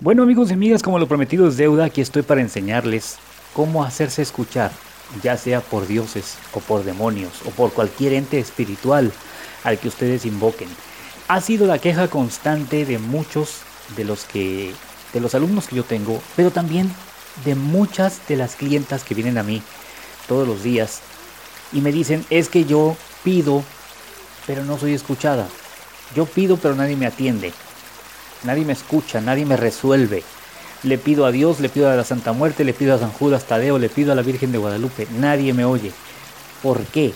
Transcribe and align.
Bueno 0.00 0.22
amigos 0.22 0.50
y 0.50 0.52
amigas, 0.52 0.84
como 0.84 1.00
lo 1.00 1.08
prometido 1.08 1.48
es 1.48 1.56
deuda, 1.56 1.86
aquí 1.86 2.00
estoy 2.00 2.22
para 2.22 2.40
enseñarles 2.40 3.16
cómo 3.52 3.82
hacerse 3.82 4.22
escuchar, 4.22 4.70
ya 5.24 5.36
sea 5.36 5.60
por 5.60 5.88
dioses 5.88 6.36
o 6.52 6.60
por 6.60 6.84
demonios 6.84 7.32
o 7.46 7.50
por 7.50 7.72
cualquier 7.72 8.12
ente 8.12 8.38
espiritual 8.38 9.10
al 9.64 9.76
que 9.80 9.88
ustedes 9.88 10.24
invoquen. 10.24 10.68
Ha 11.26 11.40
sido 11.40 11.66
la 11.66 11.80
queja 11.80 12.06
constante 12.06 12.84
de 12.84 12.98
muchos 13.00 13.62
de 13.96 14.04
los 14.04 14.22
que 14.22 14.72
de 15.12 15.20
los 15.20 15.34
alumnos 15.34 15.66
que 15.66 15.74
yo 15.74 15.82
tengo, 15.82 16.22
pero 16.36 16.52
también 16.52 16.88
de 17.44 17.56
muchas 17.56 18.20
de 18.28 18.36
las 18.36 18.54
clientas 18.54 19.02
que 19.02 19.16
vienen 19.16 19.36
a 19.36 19.42
mí 19.42 19.64
todos 20.28 20.46
los 20.46 20.62
días 20.62 21.00
y 21.72 21.80
me 21.80 21.90
dicen, 21.90 22.24
"Es 22.30 22.48
que 22.48 22.64
yo 22.64 22.96
pido, 23.24 23.64
pero 24.46 24.62
no 24.64 24.78
soy 24.78 24.94
escuchada. 24.94 25.48
Yo 26.14 26.24
pido, 26.24 26.56
pero 26.56 26.76
nadie 26.76 26.94
me 26.94 27.06
atiende." 27.06 27.52
Nadie 28.44 28.64
me 28.64 28.72
escucha, 28.72 29.20
nadie 29.20 29.44
me 29.44 29.56
resuelve. 29.56 30.22
Le 30.84 30.98
pido 30.98 31.26
a 31.26 31.32
Dios, 31.32 31.60
le 31.60 31.68
pido 31.68 31.90
a 31.90 31.96
la 31.96 32.04
Santa 32.04 32.32
Muerte, 32.32 32.64
le 32.64 32.72
pido 32.72 32.94
a 32.94 32.98
San 32.98 33.10
Judas 33.10 33.44
Tadeo, 33.44 33.78
le 33.78 33.88
pido 33.88 34.12
a 34.12 34.14
la 34.14 34.22
Virgen 34.22 34.52
de 34.52 34.58
Guadalupe. 34.58 35.08
Nadie 35.18 35.52
me 35.52 35.64
oye. 35.64 35.92
¿Por 36.62 36.84
qué? 36.86 37.12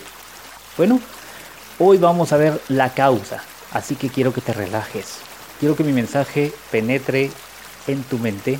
Bueno, 0.77 0.99
hoy 1.79 1.97
vamos 1.97 2.33
a 2.33 2.37
ver 2.37 2.61
la 2.67 2.93
causa. 2.93 3.41
Así 3.71 3.95
que 3.95 4.09
quiero 4.09 4.33
que 4.33 4.41
te 4.41 4.53
relajes. 4.53 5.19
Quiero 5.59 5.75
que 5.75 5.83
mi 5.83 5.93
mensaje 5.93 6.53
penetre 6.71 7.31
en 7.87 8.03
tu 8.03 8.19
mente. 8.19 8.59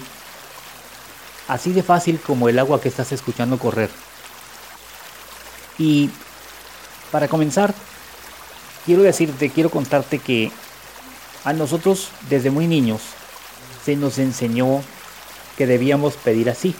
Así 1.47 1.73
de 1.73 1.83
fácil 1.83 2.19
como 2.19 2.47
el 2.47 2.57
agua 2.57 2.79
que 2.79 2.87
estás 2.87 3.11
escuchando 3.11 3.59
correr. 3.59 3.89
Y 5.77 6.09
para 7.11 7.27
comenzar, 7.27 7.73
quiero 8.85 9.03
decirte, 9.03 9.49
quiero 9.49 9.69
contarte 9.69 10.19
que 10.19 10.51
a 11.43 11.53
nosotros 11.53 12.09
desde 12.29 12.51
muy 12.51 12.67
niños 12.67 13.01
se 13.83 13.95
nos 13.95 14.17
enseñó 14.17 14.81
que 15.57 15.67
debíamos 15.67 16.15
pedir 16.15 16.49
así. 16.49 16.73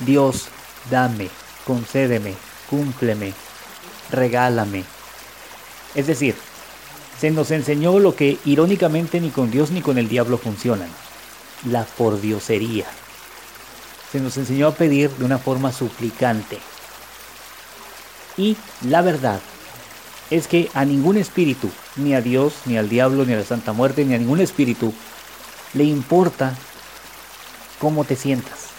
Dios, 0.00 0.48
dame, 0.90 1.28
concédeme, 1.66 2.34
cúmpleme, 2.68 3.34
regálame. 4.10 4.84
Es 5.94 6.06
decir, 6.06 6.34
se 7.20 7.30
nos 7.30 7.50
enseñó 7.50 7.98
lo 7.98 8.16
que 8.16 8.38
irónicamente 8.44 9.20
ni 9.20 9.30
con 9.30 9.50
Dios 9.50 9.70
ni 9.70 9.82
con 9.82 9.98
el 9.98 10.08
diablo 10.08 10.38
funcionan, 10.38 10.88
la 11.66 11.84
pordiosería. 11.84 12.86
Se 14.10 14.20
nos 14.20 14.36
enseñó 14.38 14.68
a 14.68 14.74
pedir 14.74 15.10
de 15.10 15.24
una 15.24 15.38
forma 15.38 15.72
suplicante. 15.72 16.58
Y 18.36 18.56
la 18.88 19.02
verdad 19.02 19.40
es 20.30 20.46
que 20.46 20.70
a 20.74 20.84
ningún 20.84 21.16
espíritu, 21.16 21.68
ni 21.96 22.14
a 22.14 22.20
Dios, 22.20 22.54
ni 22.64 22.78
al 22.78 22.88
diablo, 22.88 23.24
ni 23.24 23.32
a 23.32 23.38
la 23.38 23.44
Santa 23.44 23.72
Muerte, 23.72 24.04
ni 24.04 24.14
a 24.14 24.18
ningún 24.18 24.40
espíritu, 24.40 24.94
le 25.74 25.84
importa 25.84 26.54
cómo 27.80 28.04
te 28.04 28.16
sientas. 28.16 28.70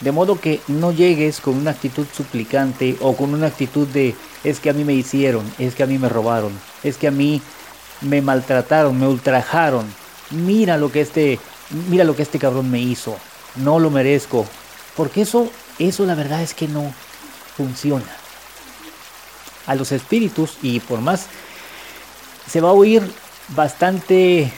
De 0.00 0.12
modo 0.12 0.38
que 0.38 0.60
no 0.68 0.92
llegues 0.92 1.40
con 1.40 1.56
una 1.56 1.70
actitud 1.70 2.06
suplicante 2.14 2.96
o 3.00 3.16
con 3.16 3.32
una 3.32 3.46
actitud 3.46 3.88
de 3.88 4.14
es 4.44 4.60
que 4.60 4.68
a 4.68 4.74
mí 4.74 4.84
me 4.84 4.92
hicieron, 4.92 5.50
es 5.58 5.74
que 5.74 5.82
a 5.82 5.86
mí 5.86 5.98
me 5.98 6.10
robaron, 6.10 6.52
es 6.82 6.98
que 6.98 7.08
a 7.08 7.10
mí 7.10 7.40
me 8.02 8.20
maltrataron, 8.20 8.98
me 8.98 9.06
ultrajaron. 9.06 9.86
Mira 10.30 10.76
lo 10.76 10.92
que 10.92 11.00
este, 11.00 11.40
mira 11.88 12.04
lo 12.04 12.14
que 12.14 12.22
este 12.22 12.38
cabrón 12.38 12.70
me 12.70 12.78
hizo. 12.78 13.16
No 13.56 13.78
lo 13.78 13.90
merezco. 13.90 14.44
Porque 14.96 15.22
eso, 15.22 15.50
eso 15.78 16.04
la 16.04 16.14
verdad 16.14 16.42
es 16.42 16.52
que 16.52 16.68
no 16.68 16.92
funciona 17.56 18.25
a 19.66 19.74
los 19.74 19.92
espíritus 19.92 20.58
y 20.62 20.80
por 20.80 21.00
más 21.00 21.26
se 22.50 22.60
va 22.60 22.70
a 22.70 22.72
oír 22.72 23.02
bastante 23.48 24.52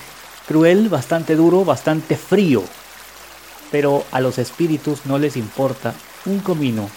cruel, 0.46 0.88
bastante 0.88 1.36
duro, 1.36 1.64
bastante 1.64 2.16
frío. 2.16 2.62
Pero 3.70 4.04
a 4.12 4.20
los 4.20 4.38
espíritus 4.38 5.04
no 5.04 5.18
les 5.18 5.36
importa 5.36 5.94
un 6.24 6.40
comino 6.40 6.88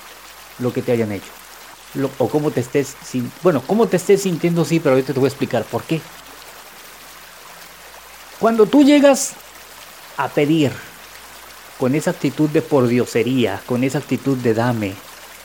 lo 0.60 0.72
que 0.74 0.82
te 0.82 0.92
hayan 0.92 1.12
hecho. 1.12 1.32
o 2.20 2.30
cómo 2.30 2.52
te 2.52 2.62
estés 2.62 2.96
bueno, 3.44 3.62
cómo 3.68 3.88
te 3.88 3.98
estés 3.98 4.22
sintiendo 4.22 4.64
sí, 4.64 4.80
pero 4.80 4.96
ahorita 4.96 5.14
te 5.14 5.20
voy 5.20 5.28
a 5.28 5.30
explicar 5.30 5.64
por 5.66 5.84
qué. 5.84 6.02
Cuando 8.40 8.66
tú 8.66 8.84
llegas 8.84 9.34
a 10.18 10.30
pedir 10.30 10.72
con 11.78 11.96
esa 11.96 12.12
actitud 12.12 12.50
de 12.50 12.62
pordiosería, 12.62 13.62
con 13.66 13.84
esa 13.84 13.98
actitud 13.98 14.38
de 14.38 14.54
dame, 14.54 14.94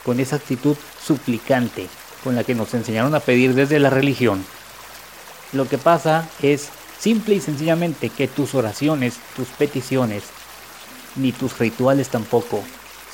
con 0.05 0.21
esa 0.21 0.37
actitud 0.37 0.77
suplicante, 1.05 1.89
con 2.27 2.35
la 2.35 2.43
que 2.43 2.57
nos 2.57 2.75
enseñaron 2.75 3.15
a 3.15 3.21
pedir 3.21 3.55
desde 3.55 3.79
la 3.79 3.89
religión, 3.89 4.45
lo 5.53 5.69
que 5.69 5.79
pasa 5.79 6.29
es 6.43 6.71
simple 6.99 7.37
y 7.37 7.41
sencillamente 7.41 8.11
que 8.11 8.27
tus 8.27 8.57
oraciones, 8.57 9.19
tus 9.37 9.47
peticiones, 9.47 10.25
ni 11.15 11.31
tus 11.31 11.57
rituales 11.57 12.09
tampoco 12.09 12.65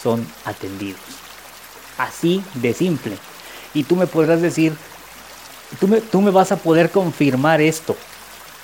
son 0.02 0.26
atendidos. 0.46 1.02
Así 1.98 2.42
de 2.54 2.72
simple. 2.72 3.18
Y 3.74 3.84
tú 3.84 3.96
me 3.96 4.06
podrás 4.06 4.40
decir, 4.40 4.74
tú 5.78 5.88
me, 5.88 6.00
tú 6.00 6.22
me 6.22 6.30
vas 6.30 6.50
a 6.50 6.56
poder 6.56 6.90
confirmar 6.90 7.60
esto, 7.60 7.94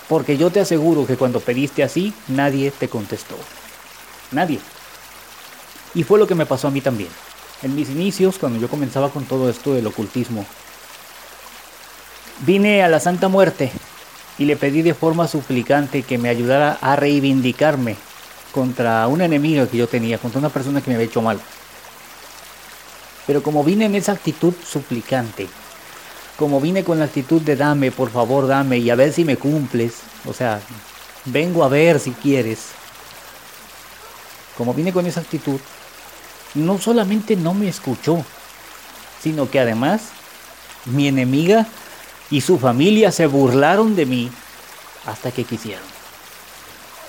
porque 0.09 0.39
yo 0.39 0.49
te 0.49 0.61
aseguro 0.61 1.07
que 1.07 1.19
cuando 1.19 1.41
pediste 1.41 1.83
así, 1.83 2.15
nadie 2.27 2.71
te 2.71 2.89
contestó. 2.89 3.37
Nadie. 4.33 4.61
Y 5.95 6.05
fue 6.05 6.19
lo 6.19 6.27
que 6.27 6.35
me 6.35 6.47
pasó 6.47 6.69
a 6.69 6.71
mí 6.71 6.81
también 6.81 7.11
en 7.63 7.75
mis 7.75 7.91
inicios, 7.91 8.39
cuando 8.39 8.59
yo 8.59 8.69
comenzaba 8.69 9.11
con 9.11 9.25
todo 9.25 9.51
esto 9.51 9.75
del 9.75 9.87
ocultismo, 9.87 10.45
vine 12.41 12.83
a 12.83 12.89
la 12.89 13.01
Santa 13.01 13.29
Muerte 13.29 13.73
y 14.39 14.45
le 14.45 14.57
pedí 14.57 14.83
de 14.83 14.95
forma 14.95 15.27
suplicante 15.27 16.03
que 16.03 16.19
me 16.19 16.29
ayudara 16.29 16.79
a 16.81 16.95
reivindicarme 16.95 17.97
contra 18.53 19.07
un 19.09 19.21
enemigo 19.21 19.69
que 19.69 19.77
yo 19.77 19.89
tenía, 19.89 20.19
contra 20.19 20.39
una 20.39 20.49
persona 20.49 20.81
que 20.81 20.91
me 20.91 20.95
había 20.95 21.07
hecho 21.07 21.23
mal. 21.23 21.41
Pero 23.27 23.43
como 23.43 23.65
vine 23.65 23.87
en 23.87 23.95
esa 23.95 24.13
actitud 24.13 24.55
suplicante, 24.65 25.49
como 26.39 26.61
vine 26.61 26.85
con 26.85 27.01
la 27.01 27.07
actitud 27.07 27.43
de 27.43 27.57
dame, 27.57 27.91
por 27.91 28.11
favor, 28.11 28.47
dame 28.47 28.79
y 28.79 28.91
a 28.91 28.95
ver 28.95 29.13
si 29.13 29.25
me 29.25 29.37
cumples, 29.37 29.95
o 30.25 30.33
sea, 30.33 30.61
vengo 31.25 31.65
a 31.65 31.69
ver 31.69 31.99
si 31.99 32.13
quieres, 32.13 32.69
como 34.57 34.73
vine 34.73 34.93
con 34.93 35.05
esa 35.07 35.21
actitud, 35.21 35.61
no 36.59 36.79
solamente 36.79 37.37
no 37.37 37.55
me 37.55 37.69
escuchó, 37.69 38.25
sino 39.23 39.51
que 39.51 39.61
además 39.61 40.03
mi 40.85 41.09
enemiga 41.09 41.67
y 42.31 42.41
su 42.41 42.59
familia 42.59 43.13
se 43.13 43.27
burlaron 43.27 43.97
de 43.97 44.07
mí 44.07 44.31
hasta 45.07 45.31
que 45.31 45.45
quisieron. 45.45 45.85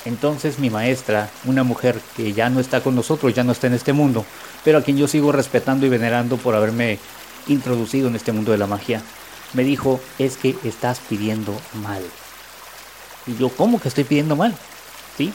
Entonces 0.05 0.59
mi 0.59 0.69
maestra, 0.69 1.29
una 1.45 1.63
mujer 1.63 1.99
que 2.15 2.33
ya 2.33 2.49
no 2.49 2.59
está 2.59 2.81
con 2.81 2.95
nosotros, 2.95 3.33
ya 3.33 3.43
no 3.43 3.51
está 3.51 3.67
en 3.67 3.73
este 3.73 3.93
mundo, 3.93 4.25
pero 4.63 4.77
a 4.77 4.81
quien 4.81 4.97
yo 4.97 5.07
sigo 5.07 5.31
respetando 5.31 5.85
y 5.85 5.89
venerando 5.89 6.37
por 6.37 6.55
haberme 6.55 6.99
introducido 7.47 8.07
en 8.07 8.15
este 8.15 8.31
mundo 8.31 8.51
de 8.51 8.57
la 8.57 8.67
magia, 8.67 9.01
me 9.53 9.63
dijo, 9.63 9.99
es 10.17 10.37
que 10.37 10.55
estás 10.63 10.99
pidiendo 10.99 11.59
mal. 11.83 12.03
Y 13.27 13.35
yo, 13.37 13.49
¿cómo 13.49 13.79
que 13.79 13.89
estoy 13.89 14.03
pidiendo 14.03 14.35
mal? 14.35 14.55
¿Sí? 15.17 15.33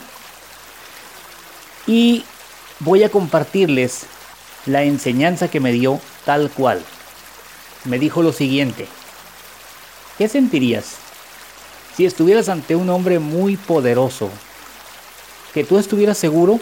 Y 1.87 2.25
voy 2.85 3.03
a 3.03 3.09
compartirles 3.09 4.07
la 4.67 4.83
enseñanza 4.83 5.49
que 5.49 5.61
me 5.61 5.73
dio 5.73 6.01
tal 6.25 6.51
cual. 6.51 6.83
Me 7.85 7.99
dijo 7.99 8.23
lo 8.23 8.33
siguiente, 8.33 8.87
¿qué 10.19 10.29
sentirías 10.29 10.97
si 11.97 12.07
estuvieras 12.07 12.49
ante 12.49 12.77
un 12.77 12.91
hombre 12.91 13.19
muy 13.19 13.57
poderoso? 13.57 14.31
Que 15.53 15.65
tú 15.65 15.79
estuvieras 15.79 16.19
seguro 16.19 16.61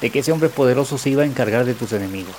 de 0.00 0.10
que 0.10 0.20
ese 0.20 0.32
hombre 0.32 0.48
poderoso 0.48 0.98
se 0.98 1.10
iba 1.10 1.22
a 1.22 1.26
encargar 1.26 1.64
de 1.64 1.74
tus 1.74 1.92
enemigos. 1.92 2.36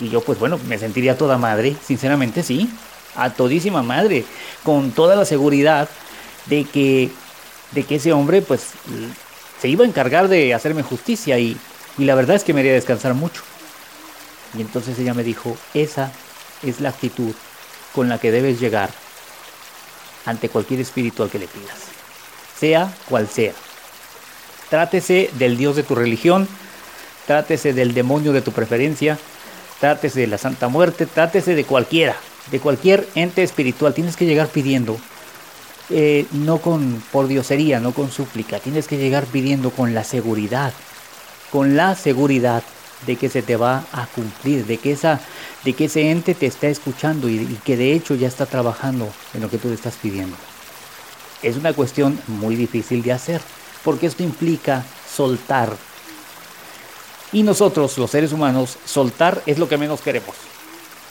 Y 0.00 0.08
yo 0.08 0.20
pues 0.20 0.38
bueno, 0.38 0.58
me 0.66 0.78
sentiría 0.78 1.18
toda 1.18 1.38
madre, 1.38 1.76
sinceramente 1.84 2.42
sí, 2.42 2.70
a 3.14 3.30
todísima 3.30 3.82
madre, 3.82 4.24
con 4.62 4.92
toda 4.92 5.16
la 5.16 5.24
seguridad 5.24 5.88
de 6.46 6.64
que, 6.64 7.10
de 7.72 7.82
que 7.84 7.96
ese 7.96 8.12
hombre 8.12 8.42
pues 8.42 8.72
se 9.60 9.68
iba 9.68 9.84
a 9.84 9.88
encargar 9.88 10.28
de 10.28 10.54
hacerme 10.54 10.82
justicia 10.82 11.38
y, 11.38 11.56
la 11.98 12.14
verdad 12.14 12.36
es 12.36 12.44
que 12.44 12.52
me 12.52 12.60
haría 12.60 12.72
descansar 12.72 13.14
mucho. 13.14 13.42
Y 14.56 14.60
entonces 14.60 14.98
ella 14.98 15.14
me 15.14 15.24
dijo, 15.24 15.56
esa 15.74 16.12
es 16.62 16.80
la 16.80 16.90
actitud 16.90 17.34
con 17.94 18.08
la 18.08 18.18
que 18.18 18.30
debes 18.30 18.60
llegar 18.60 18.90
ante 20.24 20.48
cualquier 20.48 20.80
espíritu 20.80 21.22
al 21.22 21.30
que 21.30 21.38
le 21.38 21.46
pidas, 21.46 21.78
sea 22.58 22.92
cual 23.08 23.28
sea. 23.28 23.52
Trátese 24.68 25.30
del 25.34 25.56
Dios 25.56 25.76
de 25.76 25.84
tu 25.84 25.94
religión, 25.94 26.48
trátese 27.26 27.72
del 27.72 27.94
demonio 27.94 28.32
de 28.32 28.42
tu 28.42 28.52
preferencia, 28.52 29.18
trátese 29.80 30.20
de 30.20 30.26
la 30.26 30.38
Santa 30.38 30.68
Muerte, 30.68 31.06
trátese 31.06 31.54
de 31.54 31.64
cualquiera, 31.64 32.16
de 32.50 32.60
cualquier 32.60 33.08
ente 33.14 33.42
espiritual. 33.42 33.94
Tienes 33.94 34.16
que 34.16 34.26
llegar 34.26 34.48
pidiendo 34.48 34.98
eh, 35.90 36.26
no 36.32 36.58
con 36.58 37.02
por 37.12 37.28
diosería, 37.28 37.78
no 37.78 37.92
con 37.92 38.10
súplica, 38.10 38.58
tienes 38.58 38.88
que 38.88 38.98
llegar 38.98 39.24
pidiendo 39.24 39.70
con 39.70 39.94
la 39.94 40.02
seguridad, 40.02 40.72
con 41.52 41.76
la 41.76 41.94
seguridad 41.94 42.64
de 43.06 43.16
que 43.16 43.28
se 43.28 43.42
te 43.42 43.56
va 43.56 43.84
a 43.92 44.06
cumplir, 44.06 44.66
de 44.66 44.78
que, 44.78 44.92
esa, 44.92 45.20
de 45.64 45.74
que 45.74 45.84
ese 45.84 46.10
ente 46.10 46.34
te 46.34 46.46
está 46.46 46.66
escuchando 46.66 47.28
y, 47.28 47.58
que 47.64 47.76
de 47.76 47.92
hecho 47.92 48.14
ya 48.14 48.26
está 48.26 48.46
trabajando 48.46 49.08
en 49.34 49.42
lo 49.42 49.50
que 49.50 49.58
tú 49.58 49.68
le 49.68 49.74
estás 49.74 49.94
pidiendo. 49.94 50.36
es 51.42 51.56
una 51.56 51.72
cuestión 51.72 52.18
muy 52.26 52.56
difícil 52.56 53.02
de 53.02 53.12
hacer, 53.12 53.40
porque 53.84 54.06
esto 54.06 54.22
implica 54.22 54.84
soltar. 55.08 55.76
Y 57.32 57.42
nosotros, 57.42 57.96
los 57.98 58.10
seres 58.10 58.32
humanos, 58.32 58.78
soltar 58.84 59.42
es 59.46 59.58
lo 59.58 59.68
que 59.68 59.76
menos 59.76 60.00
queremos. 60.00 60.34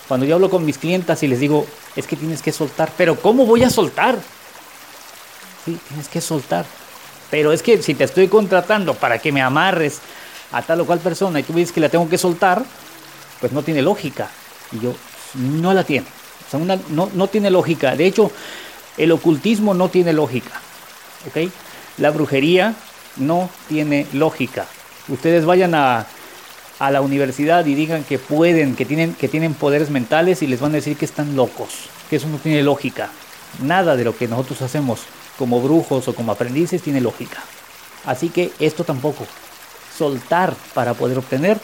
Cuando 0.07 0.25
yo 0.25 0.35
hablo 0.35 0.49
con 0.49 0.65
mis 0.65 0.77
clientas 0.77 1.23
y 1.23 1.27
les 1.27 1.39
digo, 1.39 1.65
es 1.95 2.07
que 2.07 2.15
tienes 2.15 2.41
que 2.41 2.51
soltar, 2.51 2.91
pero 2.97 3.19
¿cómo 3.19 3.45
voy 3.45 3.63
a 3.63 3.69
soltar? 3.69 4.17
Sí, 5.65 5.77
tienes 5.87 6.07
que 6.07 6.21
soltar. 6.21 6.65
Pero 7.31 7.51
es 7.51 7.63
que 7.63 7.81
si 7.81 7.95
te 7.95 8.03
estoy 8.03 8.27
contratando 8.27 8.93
para 8.93 9.17
que 9.17 9.31
me 9.31 9.41
amarres 9.41 9.99
a 10.51 10.61
tal 10.61 10.81
o 10.81 10.85
cual 10.85 10.99
persona 10.99 11.39
y 11.39 11.43
tú 11.43 11.53
dices 11.53 11.71
que 11.71 11.81
la 11.81 11.89
tengo 11.89 12.07
que 12.07 12.17
soltar, 12.17 12.63
pues 13.39 13.51
no 13.51 13.63
tiene 13.63 13.81
lógica. 13.81 14.29
Y 14.71 14.79
yo, 14.79 14.93
no 15.33 15.73
la 15.73 15.83
tiene. 15.83 16.05
No, 16.89 17.09
no 17.13 17.27
tiene 17.27 17.49
lógica. 17.49 17.95
De 17.95 18.05
hecho, 18.05 18.31
el 18.97 19.11
ocultismo 19.11 19.73
no 19.73 19.89
tiene 19.89 20.13
lógica. 20.13 20.61
¿Ok? 21.27 21.51
La 21.97 22.11
brujería 22.11 22.75
no 23.17 23.49
tiene 23.67 24.05
lógica. 24.13 24.67
Ustedes 25.07 25.45
vayan 25.45 25.73
a, 25.75 26.05
a 26.79 26.91
la 26.91 27.01
universidad 27.01 27.65
y 27.65 27.75
digan 27.75 28.03
que 28.03 28.19
pueden, 28.19 28.75
que 28.75 28.85
tienen, 28.85 29.13
que 29.13 29.27
tienen 29.27 29.53
poderes 29.53 29.89
mentales 29.89 30.41
y 30.43 30.47
les 30.47 30.59
van 30.59 30.71
a 30.71 30.75
decir 30.75 30.97
que 30.97 31.05
están 31.05 31.35
locos, 31.35 31.89
que 32.09 32.17
eso 32.17 32.27
no 32.27 32.37
tiene 32.37 32.63
lógica. 32.63 33.09
Nada 33.61 33.95
de 33.95 34.03
lo 34.03 34.15
que 34.15 34.27
nosotros 34.27 34.61
hacemos 34.61 35.01
como 35.37 35.61
brujos 35.61 36.07
o 36.07 36.15
como 36.15 36.31
aprendices 36.31 36.81
tiene 36.81 37.01
lógica. 37.01 37.43
Así 38.05 38.29
que 38.29 38.51
esto 38.59 38.83
tampoco. 38.83 39.25
Soltar 39.97 40.53
para 40.73 40.93
poder 40.93 41.17
obtener 41.17 41.59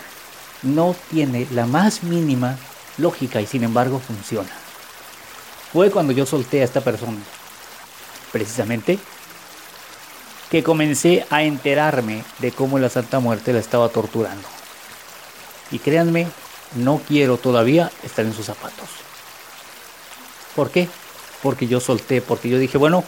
no 0.63 0.95
tiene 1.09 1.47
la 1.51 1.65
más 1.65 2.03
mínima 2.03 2.57
lógica 2.97 3.41
y 3.41 3.47
sin 3.47 3.63
embargo 3.63 3.99
funciona. 3.99 4.51
Fue 5.71 5.89
cuando 5.89 6.13
yo 6.13 6.25
solté 6.25 6.61
a 6.61 6.65
esta 6.65 6.81
persona, 6.81 7.19
precisamente, 8.31 8.99
que 10.49 10.63
comencé 10.63 11.25
a 11.29 11.43
enterarme 11.43 12.25
de 12.39 12.51
cómo 12.51 12.77
la 12.77 12.89
Santa 12.89 13.19
Muerte 13.19 13.53
la 13.53 13.59
estaba 13.59 13.87
torturando. 13.87 14.47
Y 15.71 15.79
créanme, 15.79 16.27
no 16.75 17.01
quiero 17.07 17.37
todavía 17.37 17.89
estar 18.03 18.25
en 18.25 18.33
sus 18.33 18.47
zapatos. 18.47 18.89
¿Por 20.55 20.69
qué? 20.69 20.89
Porque 21.41 21.67
yo 21.67 21.79
solté, 21.79 22.21
porque 22.21 22.49
yo 22.49 22.57
dije, 22.57 22.77
bueno, 22.77 23.05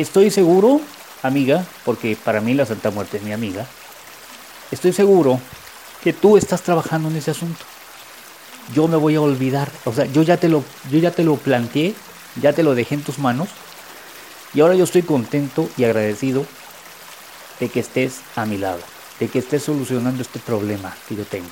estoy 0.00 0.30
seguro, 0.30 0.80
amiga, 1.22 1.64
porque 1.84 2.16
para 2.16 2.40
mí 2.40 2.54
la 2.54 2.66
Santa 2.66 2.90
Muerte 2.90 3.16
es 3.16 3.22
mi 3.22 3.32
amiga, 3.32 3.66
estoy 4.70 4.92
seguro 4.92 5.40
que 6.02 6.12
tú 6.12 6.36
estás 6.36 6.62
trabajando 6.62 7.08
en 7.08 7.16
ese 7.16 7.30
asunto. 7.30 7.64
Yo 8.74 8.88
me 8.88 8.96
voy 8.96 9.14
a 9.14 9.20
olvidar, 9.20 9.70
o 9.84 9.92
sea, 9.92 10.04
yo 10.06 10.22
ya 10.22 10.36
te 10.36 10.48
lo, 10.48 10.64
yo 10.90 10.98
ya 10.98 11.10
te 11.10 11.24
lo 11.24 11.36
planteé, 11.36 11.94
ya 12.40 12.52
te 12.52 12.62
lo 12.62 12.74
dejé 12.74 12.96
en 12.96 13.02
tus 13.02 13.18
manos, 13.18 13.48
y 14.52 14.60
ahora 14.60 14.74
yo 14.74 14.84
estoy 14.84 15.02
contento 15.02 15.68
y 15.76 15.84
agradecido 15.84 16.44
de 17.60 17.68
que 17.68 17.80
estés 17.80 18.20
a 18.36 18.44
mi 18.44 18.58
lado 18.58 18.80
de 19.18 19.28
que 19.28 19.38
esté 19.38 19.60
solucionando 19.60 20.22
este 20.22 20.38
problema 20.38 20.94
que 21.08 21.16
yo 21.16 21.24
tengo. 21.24 21.50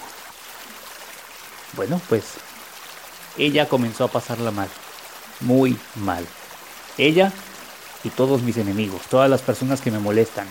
Bueno, 1.77 2.01
pues 2.09 2.25
ella 3.39 3.69
comenzó 3.69 4.05
a 4.05 4.09
pasarla 4.09 4.51
mal, 4.51 4.69
muy 5.41 5.79
mal. 5.97 6.27
Ella 6.99 7.33
y 8.05 8.11
todos 8.11 8.43
mis 8.43 8.57
enemigos, 8.57 9.03
todas 9.09 9.31
las 9.31 9.43
personas 9.43 9.81
que 9.81 9.91
me 9.91 9.99
molestan. 9.99 10.49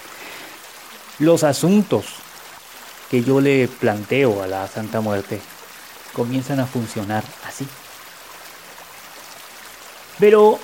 Los 1.19 1.44
asuntos 1.44 2.06
que 3.09 3.24
yo 3.24 3.42
le 3.42 3.68
planteo 3.68 4.42
a 4.42 4.48
la 4.48 4.68
Santa 4.68 5.01
Muerte 5.01 5.42
comienzan 6.13 6.59
a 6.59 6.65
funcionar 6.65 7.24
así. 7.45 7.68
Pero 10.19 10.59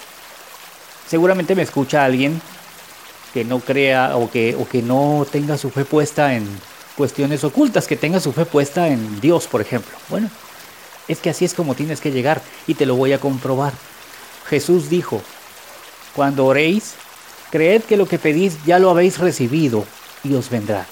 seguramente 1.07 1.55
me 1.55 1.63
escucha 1.63 2.05
alguien 2.05 2.41
que 3.33 3.43
no 3.43 3.59
crea 3.59 4.15
o 4.15 4.31
que, 4.31 4.55
o 4.55 4.67
que 4.67 4.81
no 4.81 5.25
tenga 5.29 5.57
su 5.57 5.69
fe 5.69 5.85
puesta 5.85 6.33
en 6.33 6.47
cuestiones 6.95 7.43
ocultas, 7.43 7.87
que 7.87 7.95
tenga 7.95 8.19
su 8.19 8.33
fe 8.33 8.45
puesta 8.45 8.87
en 8.87 9.19
Dios, 9.19 9.47
por 9.47 9.61
ejemplo. 9.61 9.95
Bueno, 10.09 10.29
es 11.07 11.19
que 11.19 11.29
así 11.29 11.45
es 11.45 11.53
como 11.53 11.75
tienes 11.75 12.01
que 12.01 12.11
llegar 12.11 12.41
y 12.65 12.73
te 12.73 12.85
lo 12.85 12.95
voy 12.95 13.13
a 13.13 13.19
comprobar. 13.19 13.73
Jesús 14.47 14.89
dijo, 14.89 15.21
cuando 16.17 16.47
oréis, 16.47 16.95
creed 17.51 17.83
que 17.83 17.95
lo 17.95 18.07
que 18.07 18.17
pedís 18.17 18.57
ya 18.65 18.79
lo 18.79 18.89
habéis 18.89 19.19
recibido 19.19 19.85
y 20.23 20.33
os 20.33 20.49
vendrá. 20.49 20.87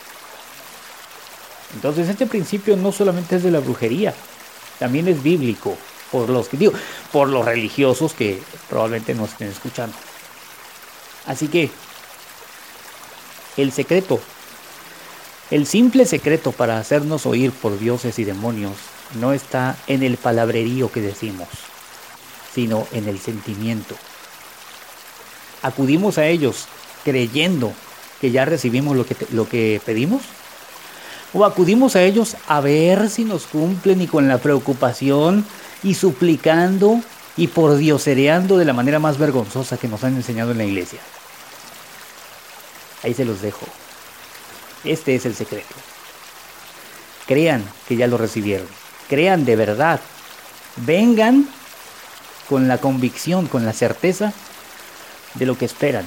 Entonces 1.74 2.08
este 2.08 2.28
principio 2.28 2.78
no 2.78 2.92
solamente 2.92 3.38
es 3.38 3.44
de 3.44 3.50
la 3.50 3.60
brujería, 3.60 4.14
también 4.78 5.08
es 5.08 5.24
bíblico, 5.24 5.76
por 6.12 6.30
los 6.30 6.48
que 6.48 6.58
digo, 6.58 6.74
por 7.12 7.28
los 7.28 7.44
religiosos 7.44 8.14
que 8.14 8.40
probablemente 8.70 9.16
nos 9.16 9.32
estén 9.32 9.50
escuchando. 9.50 9.98
Así 11.26 11.48
que 11.48 11.72
el 13.58 13.72
secreto. 13.72 14.20
El 15.50 15.66
simple 15.66 16.06
secreto 16.06 16.52
para 16.52 16.78
hacernos 16.78 17.26
oír 17.26 17.52
por 17.52 17.80
dioses 17.80 18.20
y 18.20 18.26
demonios 18.26 18.74
no 19.20 19.34
está 19.34 19.76
en 19.88 20.04
el 20.04 20.18
palabrerío 20.18 20.92
que 20.92 21.02
decimos, 21.02 21.48
sino 22.54 22.88
en 22.92 23.08
el 23.08 23.20
sentimiento. 23.20 23.96
¿Acudimos 25.66 26.20
a 26.20 26.28
ellos 26.28 26.68
creyendo 27.04 27.74
que 28.22 28.30
ya 28.30 28.46
recibimos 28.46 28.96
lo 28.96 29.04
que, 29.04 29.16
lo 29.32 29.50
que 29.50 29.82
pedimos? 29.84 30.22
¿O 31.34 31.44
acudimos 31.44 31.96
a 31.96 32.04
ellos 32.04 32.38
a 32.48 32.62
ver 32.62 33.10
si 33.10 33.26
nos 33.26 33.48
cumplen 33.48 34.00
y 34.00 34.06
con 34.06 34.28
la 34.28 34.38
preocupación 34.38 35.44
y 35.82 35.96
suplicando 35.96 37.02
y 37.36 37.48
por 37.48 37.78
diosereando 37.78 38.60
de 38.60 38.66
la 38.66 38.74
manera 38.74 39.00
más 39.00 39.18
vergonzosa 39.18 39.78
que 39.78 39.88
nos 39.88 40.04
han 40.04 40.16
enseñado 40.16 40.52
en 40.52 40.60
la 40.60 40.66
iglesia? 40.66 41.00
Ahí 43.02 43.16
se 43.16 43.26
los 43.26 43.42
dejo. 43.42 43.66
Este 44.84 45.16
es 45.16 45.26
el 45.26 45.34
secreto. 45.34 45.74
Crean 47.26 47.64
que 47.88 47.96
ya 47.96 48.06
lo 48.06 48.20
recibieron. 48.20 48.68
Crean 49.10 49.46
de 49.46 49.56
verdad. 49.56 50.00
Vengan 50.76 51.50
con 52.48 52.68
la 52.68 52.78
convicción, 52.78 53.48
con 53.48 53.66
la 53.66 53.74
certeza 53.74 54.32
de 55.36 55.46
lo 55.46 55.58
que 55.58 55.66
esperan. 55.66 56.06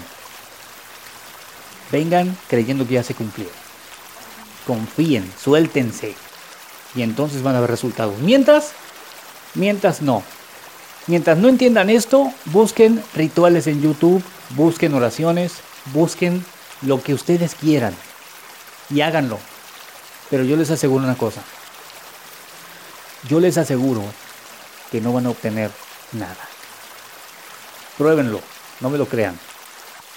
Vengan 1.91 2.37
creyendo 2.49 2.87
que 2.87 2.95
ya 2.95 3.03
se 3.03 3.15
cumplió. 3.15 3.47
Confíen, 4.67 5.31
suéltense. 5.43 6.15
Y 6.95 7.03
entonces 7.03 7.43
van 7.43 7.55
a 7.55 7.59
haber 7.59 7.71
resultados. 7.71 8.19
Mientras, 8.19 8.73
mientras 9.55 10.03
no. 10.03 10.23
Mientras 11.07 11.39
no 11.39 11.49
entiendan 11.49 11.89
esto, 11.89 12.33
busquen 12.47 13.03
rituales 13.15 13.67
en 13.67 13.81
YouTube, 13.81 14.23
busquen 14.51 14.93
oraciones, 14.95 15.55
busquen 15.95 16.45
lo 16.83 17.03
que 17.03 17.15
ustedes 17.15 17.55
quieran 17.55 17.95
y 18.91 19.01
háganlo. 19.01 19.39
Pero 20.31 20.45
yo 20.45 20.57
les 20.57 20.71
aseguro 20.71 21.05
una 21.05 21.17
cosa. 21.17 21.43
Yo 23.29 23.41
les 23.41 23.57
aseguro 23.57 24.03
que 24.91 25.01
no 25.01 25.13
van 25.13 25.27
a 25.27 25.31
obtener 25.31 25.71
nada. 26.13 26.49
Pruébenlo, 27.97 28.41
no 28.81 28.91
me 28.91 28.99
lo 28.99 29.07
crean. 29.07 29.39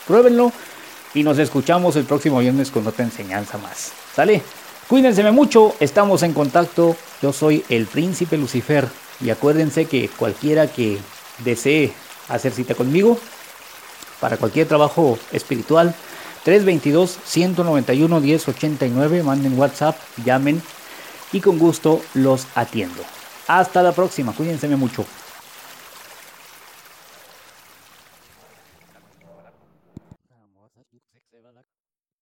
Pruébenlo 0.07 0.51
y 1.13 1.21
nos 1.23 1.37
escuchamos 1.39 1.95
el 1.95 2.03
próximo 2.05 2.39
viernes 2.39 2.71
con 2.71 2.85
otra 2.87 3.05
enseñanza 3.05 3.57
más. 3.57 3.91
¿Sale? 4.15 4.41
Cuídense 4.87 5.29
mucho, 5.31 5.75
estamos 5.79 6.23
en 6.23 6.33
contacto. 6.33 6.95
Yo 7.21 7.31
soy 7.31 7.63
el 7.69 7.85
príncipe 7.85 8.37
Lucifer 8.37 8.89
y 9.21 9.29
acuérdense 9.29 9.85
que 9.85 10.09
cualquiera 10.09 10.67
que 10.67 10.97
desee 11.39 11.93
hacer 12.27 12.51
cita 12.51 12.75
conmigo 12.75 13.17
para 14.19 14.35
cualquier 14.37 14.67
trabajo 14.67 15.17
espiritual, 15.31 15.95
322-191-1089, 16.45 19.23
manden 19.23 19.57
WhatsApp, 19.57 19.97
llamen 20.23 20.61
y 21.31 21.41
con 21.41 21.57
gusto 21.57 22.03
los 22.13 22.45
atiendo. 22.55 23.01
Hasta 23.47 23.81
la 23.81 23.93
próxima, 23.93 24.33
cuídense 24.33 24.67
mucho. 24.75 25.05